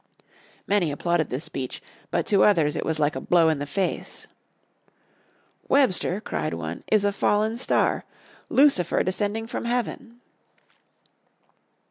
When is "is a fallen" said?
6.91-7.55